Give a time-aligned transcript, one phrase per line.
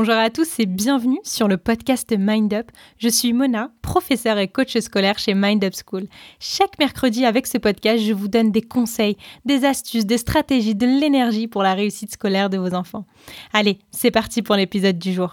[0.00, 2.70] Bonjour à tous et bienvenue sur le podcast Mind Up.
[2.98, 6.04] Je suis Mona, professeure et coach scolaire chez Mind Up School.
[6.38, 10.86] Chaque mercredi avec ce podcast, je vous donne des conseils, des astuces, des stratégies, de
[10.86, 13.06] l'énergie pour la réussite scolaire de vos enfants.
[13.52, 15.32] Allez, c'est parti pour l'épisode du jour.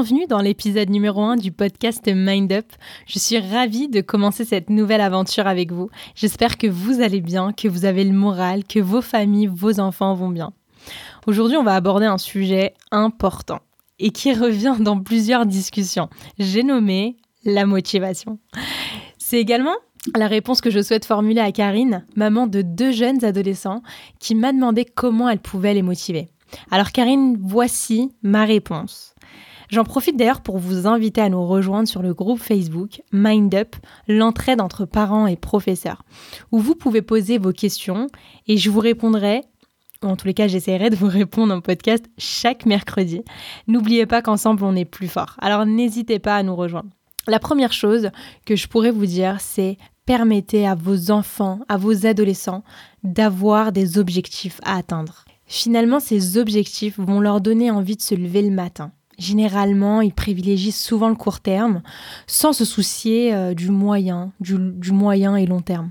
[0.00, 2.64] Bienvenue dans l'épisode numéro 1 du podcast Mind Up.
[3.06, 5.90] Je suis ravie de commencer cette nouvelle aventure avec vous.
[6.14, 10.14] J'espère que vous allez bien, que vous avez le moral, que vos familles, vos enfants
[10.14, 10.54] vont bien.
[11.26, 13.58] Aujourd'hui, on va aborder un sujet important
[13.98, 16.08] et qui revient dans plusieurs discussions.
[16.38, 18.38] J'ai nommé la motivation.
[19.18, 19.76] C'est également
[20.16, 23.82] la réponse que je souhaite formuler à Karine, maman de deux jeunes adolescents,
[24.18, 26.30] qui m'a demandé comment elle pouvait les motiver.
[26.70, 29.14] Alors Karine, voici ma réponse.
[29.70, 33.76] J'en profite d'ailleurs pour vous inviter à nous rejoindre sur le groupe Facebook Mind Up,
[34.08, 36.02] l'entraide entre parents et professeurs,
[36.50, 38.08] où vous pouvez poser vos questions
[38.48, 39.42] et je vous répondrai
[40.02, 43.20] en tous les cas, j'essaierai de vous répondre en podcast chaque mercredi.
[43.66, 45.36] N'oubliez pas qu'ensemble, on est plus fort.
[45.40, 46.88] Alors n'hésitez pas à nous rejoindre.
[47.26, 48.10] La première chose
[48.46, 52.64] que je pourrais vous dire, c'est permettez à vos enfants, à vos adolescents,
[53.04, 55.26] d'avoir des objectifs à atteindre.
[55.44, 60.72] Finalement, ces objectifs vont leur donner envie de se lever le matin, Généralement, ils privilégient
[60.72, 61.82] souvent le court terme
[62.26, 64.56] sans se soucier euh, du moyen, du,
[64.92, 65.90] moyen et long terme,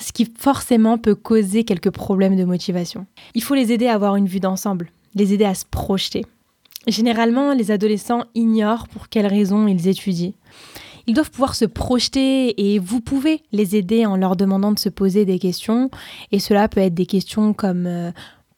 [0.00, 3.04] ce qui forcément peut causer quelques problèmes de motivation.
[3.34, 6.24] Il faut les aider à avoir une vue d'ensemble, les aider à se projeter.
[6.86, 10.32] Généralement, les adolescents ignorent pour quelles raisons ils étudient.
[11.06, 14.88] Ils doivent pouvoir se projeter et vous pouvez les aider en leur demandant de se
[14.88, 15.90] poser des questions.
[16.32, 18.10] Et cela peut être des questions comme euh,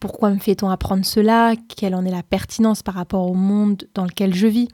[0.03, 1.55] pourquoi me fait-on apprendre cela?
[1.77, 4.67] Quelle en est la pertinence par rapport au monde dans lequel je vis?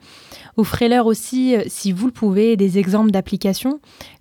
[0.56, 3.78] Offrez-leur aussi, euh, si vous le pouvez, des exemples d'applications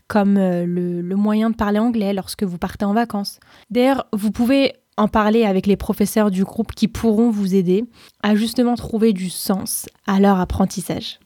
[0.09, 3.39] comme euh, le, moyen de parler anglais lorsque vous partez en vacances.
[3.69, 7.85] D'ailleurs, vous pouvez en parler avec les professeurs du groupe qui pourront vous aider
[8.21, 11.19] à justement trouver du sens à leur apprentissage.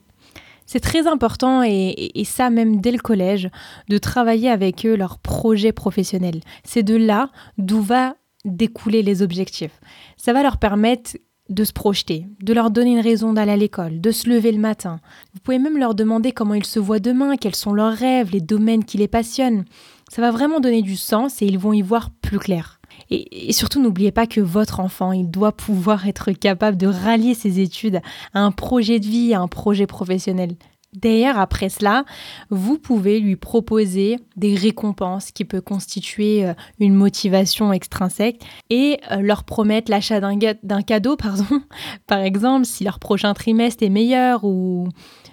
[0.64, 3.50] C'est très important, et, et, ça même dès le collège,
[3.88, 6.38] de travailler avec eux leur projet professionnel.
[6.62, 8.14] C'est de là d'où va
[8.44, 9.80] découler les objectifs.
[10.16, 11.16] Ça va leur permettre
[11.48, 14.60] de se projeter, de leur donner une raison d'aller à l'école, de se lever le
[14.60, 15.00] matin.
[15.34, 18.40] Vous pouvez même leur demander comment ils se voient demain, quels sont leurs rêves, les
[18.40, 19.64] domaines qui les passionnent.
[20.10, 22.80] Ça va vraiment donner du sens et ils vont y voir plus clair.
[23.10, 27.60] Et, surtout, n'oubliez pas que votre enfant, il doit pouvoir être capable de rallier ses
[27.60, 28.00] études
[28.34, 30.56] à un projet de vie, à un projet professionnel.
[30.94, 32.04] D'ailleurs, après cela,
[32.50, 39.16] vous pouvez lui proposer des récompenses qui peuvent constituer euh, une motivation extrinsèque et euh,
[39.22, 41.62] leur promettre l'achat d'un cadeau, pardon,
[42.06, 44.88] par exemple, si leur prochain trimestre est meilleur ou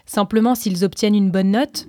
[0.06, 1.88] simplement s'ils obtiennent une bonne note.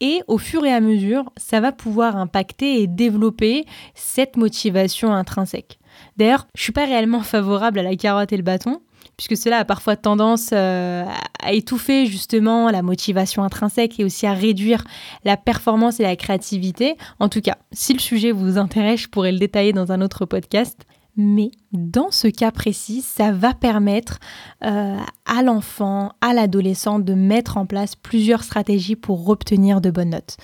[0.00, 3.64] Et au fur et à mesure, ça va pouvoir impacter et développer
[3.94, 5.80] cette motivation intrinsèque.
[6.16, 8.80] D'ailleurs, je ne suis pas réellement favorable à la carotte et le bâton,
[9.18, 11.04] puisque cela a parfois tendance euh,
[11.42, 14.84] à étouffer justement la motivation intrinsèque et aussi à réduire
[15.24, 16.96] la performance et la créativité.
[17.18, 20.24] En tout cas, si le sujet vous intéresse, je pourrais le détailler dans un autre
[20.24, 20.86] podcast.
[21.16, 24.20] Mais dans ce cas précis, ça va permettre
[24.64, 24.96] euh,
[25.26, 30.36] à l'enfant, à l'adolescent de mettre en place plusieurs stratégies pour obtenir de bonnes notes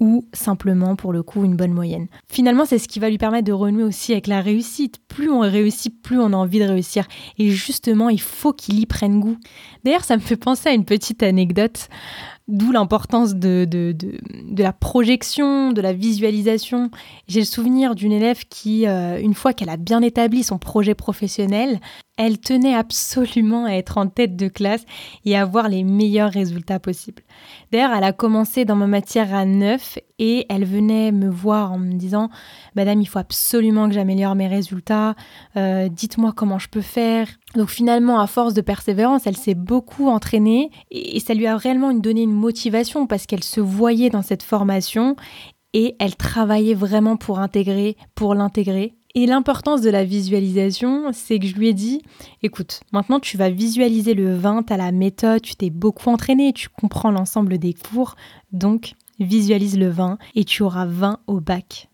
[0.00, 2.08] ou simplement pour le coup une bonne moyenne.
[2.28, 4.98] Finalement, c'est ce qui va lui permettre de renouer aussi avec la réussite.
[5.08, 7.06] Plus on réussit, plus on a envie de réussir.
[7.38, 9.38] Et justement, il faut qu'il y prenne goût.
[9.84, 11.88] D'ailleurs, ça me fait penser à une petite anecdote.
[12.46, 13.66] D'où l'importance de,
[14.58, 16.90] la projection, de la visualisation.
[17.26, 20.94] J'ai le souvenir d'une élève qui, euh, une fois qu'elle a bien établi son projet
[20.94, 21.80] professionnel,
[22.16, 24.84] elle tenait absolument à être en tête de classe
[25.24, 27.22] et avoir les meilleurs résultats possibles.
[27.72, 31.78] D'ailleurs, elle a commencé dans ma matière à 9 et elle venait me voir en
[31.78, 32.30] me disant
[32.76, 35.16] Madame, il faut absolument que j'améliore mes résultats,
[35.56, 37.26] euh, dites-moi comment je peux faire.
[37.56, 41.92] Donc finalement, à force de persévérance, elle s'est beaucoup entraînée et, ça lui a réellement
[41.94, 45.16] donné une motivation parce qu'elle se voyait dans cette formation
[45.72, 51.46] et elle travaillait vraiment pour intégrer, pour l'intégrer et l'importance de la visualisation, c'est que
[51.46, 52.02] je lui ai dit,
[52.42, 56.68] écoute, maintenant tu vas visualiser le 20, à la méthode, tu t'es beaucoup entraîné, tu
[56.68, 58.16] comprends l'ensemble des cours,
[58.52, 61.88] donc visualise le 20 et tu auras 20 au bac.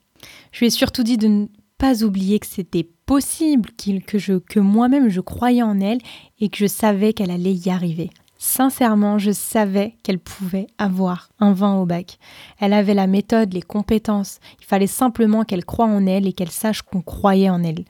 [0.53, 1.47] Je lui ai surtout dit de ne
[1.77, 5.99] pas oublier que c'était possible, que moi-même je croyais en elle
[6.39, 8.11] et que je savais qu'elle allait y arriver.
[8.43, 12.19] Sincèrement, je savais qu'elle pouvait avoir un 20 au bac.
[12.59, 14.41] Elle avait la méthode, les compétences.
[14.61, 17.85] Il fallait simplement qu'elle croie en elle et qu'elle sache qu'on croyait en elle.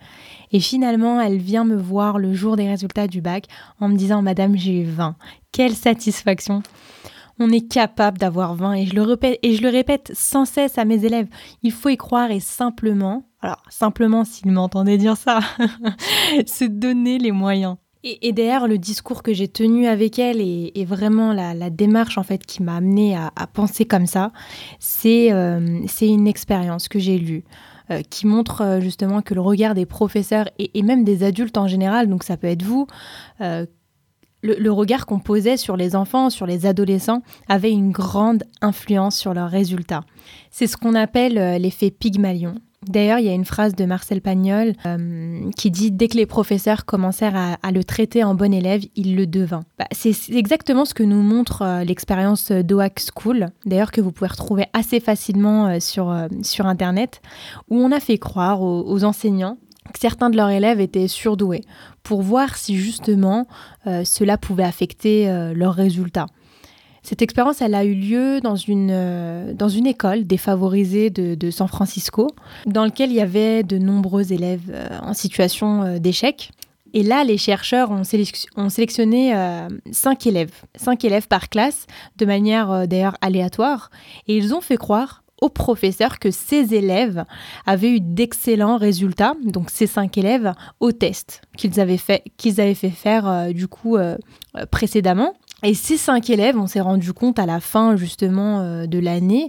[0.51, 3.47] Et finalement, elle vient me voir le jour des résultats du bac
[3.79, 5.15] en me disant Madame, j'ai eu 20.
[5.53, 6.65] Quelle satisfaction
[7.39, 10.79] on est capable d'avoir 20 et je le répète et je le répète sans cesse
[10.79, 11.29] à mes élèves.
[11.63, 15.39] Il faut y croire et simplement, alors simplement s'ils m'entendaient dire ça,
[16.47, 17.77] se donner les moyens.
[18.03, 22.47] Et, derrière le discours que j'ai tenu avec elle et, vraiment la, démarche en fait
[22.47, 24.33] qui m'a amené à, penser comme ça,
[25.05, 27.45] euh, c'est une expérience que j'ai lue
[27.91, 31.67] euh, qui montre euh, justement que le regard des professeurs et, même des adultes en
[31.67, 32.87] général, donc ça peut être vous,
[34.43, 39.35] le, regard qu'on posait sur les enfants, sur les adolescents, avait une grande influence sur
[39.35, 40.05] leurs résultats.
[40.51, 42.55] C'est ce qu'on appelle l'effet Pygmalion.
[42.89, 46.25] D'ailleurs, il y a une phrase de Marcel Pagnol euh, qui dit Dès que les
[46.25, 49.65] professeurs commencèrent à, le traiter en bon élève, il le devint.
[49.79, 54.29] Bah, c'est exactement ce que nous montre euh, l'expérience d'OAC School, d'ailleurs que vous pouvez
[54.29, 57.21] retrouver assez facilement euh, sur, sur Internet,
[57.69, 59.59] où on a fait croire aux, enseignants
[59.93, 61.63] que certains de leurs élèves étaient surdoués,
[62.03, 63.47] pour voir si justement
[64.05, 66.27] cela pouvait affecter leurs résultats.
[67.03, 71.69] Cette expérience, elle a eu lieu dans une, euh, dans une école défavorisée de, San
[71.69, 72.29] Francisco,
[72.67, 76.51] dans laquelle il y avait de nombreux élèves euh, en situation euh, d'échec.
[76.93, 79.33] Et là, les chercheurs ont, sélectionné
[79.93, 81.87] cinq élèves, cinq élèves par classe,
[82.17, 83.91] de manière d'ailleurs aléatoire,
[84.27, 87.25] et ils ont fait croire aux professeurs que ces élèves
[87.65, 92.75] avaient eu d'excellents résultats, donc ces cinq élèves, au test qu'ils avaient fait, qu'ils avaient
[92.75, 93.97] fait faire du coup
[94.73, 95.35] précédemment.
[95.63, 99.49] Et ces cinq élèves, on s'est rendu compte à la fin justement euh, de l'année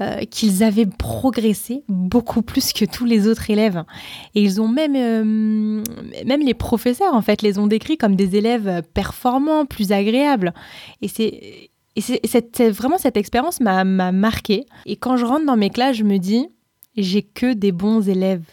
[0.00, 3.84] euh, qu'ils avaient progressé beaucoup plus que tous les autres élèves.
[4.34, 5.82] Et ils ont même, euh,
[6.24, 10.54] même les professeurs en fait, les ont décrits comme des élèves performants, plus agréables.
[11.00, 14.64] Et c'est et c'est vraiment cette expérience m'a marqué.
[14.86, 16.48] Et quand je rentre dans mes classes, je me dis,
[16.96, 18.44] j'ai que des bons élèves.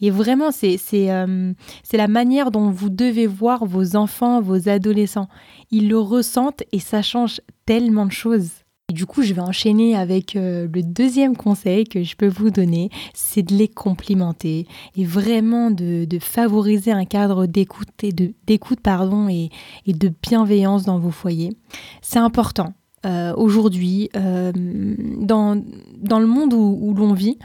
[0.00, 1.52] Et vraiment, euh,
[1.82, 5.28] c'est la manière dont vous devez voir vos enfants, vos adolescents.
[5.70, 8.50] Ils le ressentent et ça change tellement de choses.
[8.90, 12.50] Et du coup, je vais enchaîner avec euh, le deuxième conseil que je peux vous
[12.50, 14.66] donner, c'est de les complimenter
[14.96, 19.50] et vraiment de, favoriser un cadre d'écoute et de d'écoute pardon et,
[19.86, 21.52] de bienveillance dans vos foyers.
[22.00, 22.72] C'est important.
[23.04, 25.62] Euh, aujourd'hui, dans,
[25.98, 27.38] dans le monde où l'on vit,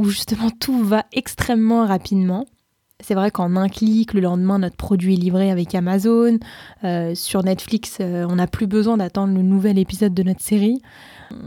[0.00, 2.46] où justement tout va extrêmement rapidement.
[3.00, 6.38] C'est vrai qu'en un clic, le lendemain, notre produit est livré avec Amazon.
[6.84, 10.80] Euh, sur Netflix, euh, on n'a plus besoin d'attendre le nouvel épisode de notre série.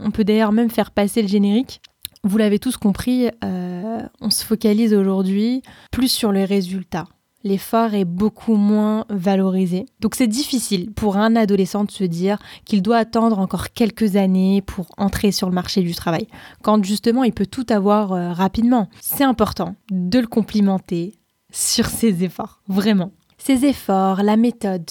[0.03, 1.81] On peut d'ailleurs même faire passer le générique.
[2.23, 7.07] Vous l'avez tous compris, euh, on se focalise aujourd'hui plus sur les résultats
[7.43, 9.85] l'effort est beaucoup moins valorisé.
[9.99, 14.61] Donc c'est difficile pour un adolescent de se dire qu'il doit attendre encore quelques années
[14.61, 16.27] pour entrer sur le marché du travail,
[16.61, 18.89] quand justement il peut tout avoir euh, rapidement.
[19.01, 21.13] C'est important de le complimenter
[21.51, 23.11] sur ses efforts, vraiment.
[23.37, 24.89] Ses efforts, la méthode,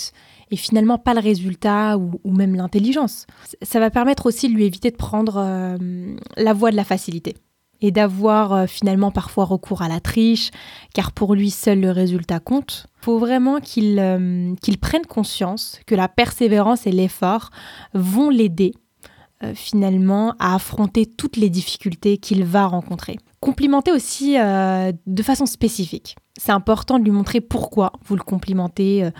[0.50, 3.26] et finalement pas le résultat ou, même l'intelligence.
[3.62, 7.34] Ça va permettre aussi de lui éviter de prendre euh, la voie de la facilité
[7.82, 10.50] et d'avoir euh, finalement parfois recours à la triche,
[10.94, 12.86] car pour lui seul le résultat compte.
[13.00, 17.50] Il faut vraiment qu'il euh, prenne conscience que la persévérance et l'effort
[17.92, 18.72] vont l'aider
[19.42, 23.18] euh, finalement à affronter toutes les difficultés qu'il va rencontrer.
[23.40, 26.14] Complimenter aussi de façon spécifique.
[26.38, 29.10] C'est important de lui montrer pourquoi vous le complimentez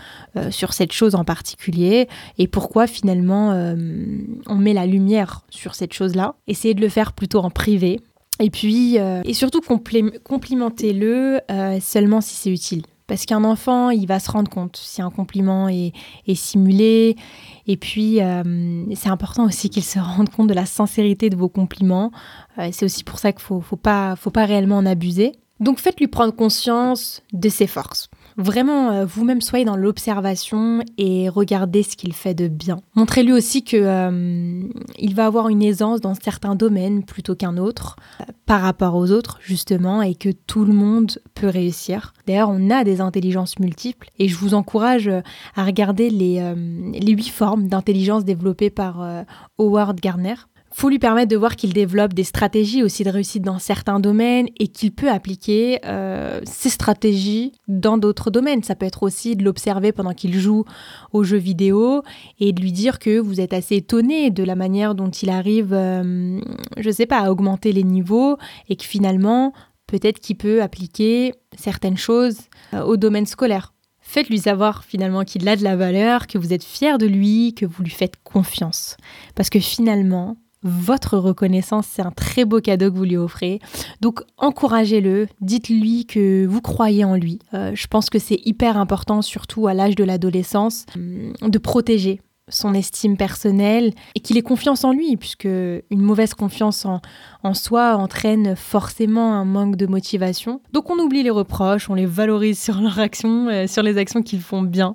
[0.51, 2.07] sur cette chose en particulier
[2.39, 3.51] et pourquoi finalement
[4.47, 6.37] on met la lumière sur cette chose-là.
[6.47, 7.99] Essayez de le faire plutôt en privé,
[8.41, 12.83] et puis, euh, et surtout, complimentez-le euh, seulement si c'est utile.
[13.07, 15.93] Parce qu'un enfant, il va se rendre compte si un compliment est,
[16.35, 17.17] simulé.
[17.67, 21.49] Et puis, euh, c'est important aussi qu'il se rende compte de la sincérité de vos
[21.49, 22.11] compliments.
[22.71, 25.33] c'est aussi pour ça qu'il ne faut, faut, pas, faut pas réellement en abuser.
[25.61, 28.09] Donc, faites-lui prendre conscience de ses forces.
[28.37, 32.81] Vraiment, euh, vous-même soyez dans l'observation et regardez ce qu'il fait de bien.
[32.95, 34.63] Montrez-lui aussi que euh,
[34.99, 39.11] il va avoir une aisance dans certains domaines plutôt qu'un autre euh, par rapport aux
[39.11, 42.13] autres justement et que tout le monde peut réussir.
[42.27, 45.11] D'ailleurs, on a des intelligences multiples et je vous encourage
[45.55, 46.55] à regarder les,
[46.93, 49.05] les huit formes d'intelligence développées par
[49.59, 50.35] Howard Gardner
[50.75, 54.49] faut lui permettre de voir qu'il développe des stratégies aussi de réussite dans certains domaines
[54.59, 58.63] et qu'il peut appliquer euh, ces stratégies dans d'autres domaines.
[58.63, 60.65] Ça peut être aussi de l'observer pendant qu'il joue
[61.13, 62.03] aux jeux vidéo
[62.41, 65.73] et de lui dire que vous êtes assez étonné de la manière dont il arrive,
[65.73, 66.41] euh,
[66.79, 68.37] je sais pas, à augmenter les niveaux
[68.69, 69.53] et que finalement,
[69.87, 72.39] peut-être qu'il peut appliquer certaines choses
[72.73, 73.73] euh, au domaine scolaire
[74.05, 77.65] Faites-lui savoir finalement qu'il a de la valeur, que vous êtes fier de lui, que
[77.65, 78.97] vous lui faites confiance.
[79.37, 83.61] Parce que finalement, votre reconnaissance, c'est un très beau cadeau que vous lui offrez.
[84.01, 87.39] Donc encouragez-le, dites-lui que vous croyez en lui.
[87.55, 92.21] Euh, je pense que c'est hyper important, surtout à l'âge de l'adolescence, hum, de protéger
[92.49, 97.97] son estime personnelle et qu'il ait confiance en lui, puisque une mauvaise confiance en, soi
[97.97, 100.61] entraîne forcément un manque de motivation.
[100.73, 104.23] Donc on oublie les reproches, on les valorise sur leurs actions, euh, sur les actions
[104.23, 104.95] qu'ils font bien.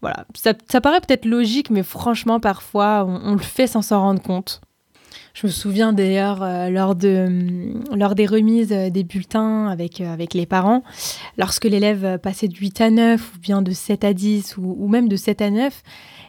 [0.00, 4.60] Voilà, ça, paraît peut-être logique, mais franchement parfois on, le fait sans s'en rendre compte.
[5.34, 10.34] Je me souviens d'ailleurs euh, lors, de, lors des remises euh, des bulletins avec, avec
[10.34, 10.82] les parents,
[11.36, 14.88] lorsque l'élève passait de 8 à 9 ou bien de 7 à 10 ou, ou
[14.88, 15.82] même de 7 à 9,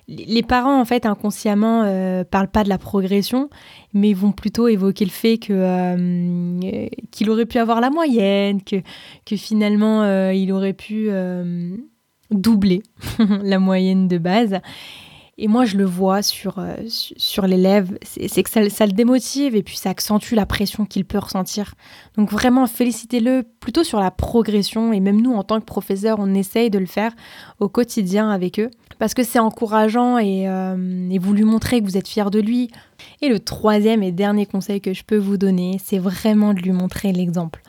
[0.09, 3.49] les parents, en fait, inconsciemment, euh, parlent pas de la progression,
[3.93, 8.77] mais vont plutôt évoquer le fait que euh, qu'il aurait pu avoir la moyenne, que,
[9.25, 11.09] que finalement, euh, il aurait pu
[12.31, 12.81] doubler
[13.43, 14.59] la moyenne de base.
[15.41, 19.63] Et moi, je le vois sur, euh, sur l'élève, c'est que ça, le démotive et
[19.63, 21.75] puis ça accentue la pression qu'il peut ressentir.
[22.17, 26.33] Donc vraiment, félicitez-le plutôt sur la progression et même nous, en tant que professeurs, on
[26.33, 27.13] essaye de le faire
[27.61, 28.69] au quotidien avec eux
[28.99, 32.39] parce que c'est encourageant et, euh, et vous lui montrez que vous êtes fiers de
[32.41, 32.69] lui.
[33.21, 36.73] Et le troisième et dernier conseil que je peux vous donner, c'est vraiment de lui
[36.73, 37.61] montrer l'exemple.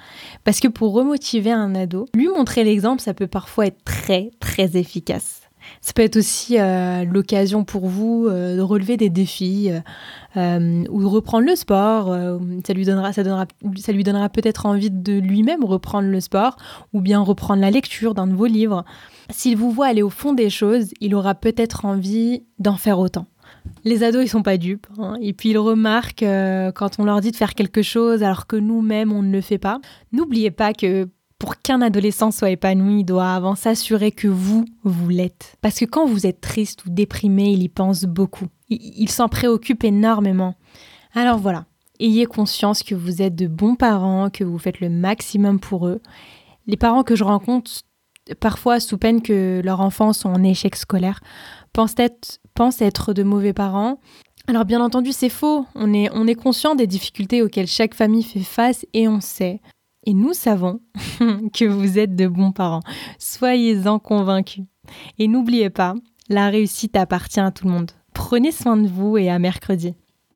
[0.42, 4.76] Parce que pour remotiver un ado, lui montrer l'exemple, ça peut parfois être très, très
[4.76, 5.42] efficace.
[5.80, 9.70] Ça peut être aussi euh, l'occasion pour vous euh, de relever des défis
[10.36, 12.16] euh, ou de reprendre le sport.
[12.66, 13.46] ça lui donnera, ça donnera,
[13.76, 16.56] ça lui donnera peut-être envie de lui-même reprendre le sport
[16.92, 18.84] ou bien reprendre la lecture d'un de vos livres.
[19.30, 23.26] S'il vous voit aller au fond des choses, il aura peut-être envie d'en faire autant.
[23.84, 24.86] Les ados, ils sont pas dupes.
[24.98, 25.16] Hein.
[25.20, 26.24] Et puis, ils remarquent
[26.74, 29.58] quand on leur dit de faire quelque chose alors que nous-mêmes, on ne le fait
[29.58, 29.80] pas.
[30.12, 31.08] N'oubliez pas que
[31.40, 35.56] pour qu'un adolescent soit épanoui, il doit avant s'assurer que vous, vous l'êtes.
[35.62, 38.46] Parce que quand vous êtes triste ou déprimé, il y pense beaucoup.
[38.68, 40.54] Il, s'en préoccupe énormément.
[41.14, 41.64] Alors voilà,
[41.98, 46.02] ayez conscience que vous êtes de bons parents, que vous faites le maximum pour eux.
[46.66, 47.70] Les parents que je rencontre,
[48.38, 51.20] parfois sous peine que leurs enfants sont en échec scolaire,
[51.72, 53.98] pensent être, pensent être de mauvais parents.
[54.46, 55.64] Alors bien entendu, c'est faux.
[55.74, 59.62] On est, on est conscient des difficultés auxquelles chaque famille fait face et on sait
[60.04, 60.80] et nous savons
[61.52, 62.82] que vous êtes de bons parents.
[63.18, 64.64] Soyez-en convaincus.
[65.18, 65.94] Et n'oubliez pas,
[66.28, 67.90] la réussite appartient à tout le monde.
[68.14, 69.94] Prenez soin de vous et à mercredi.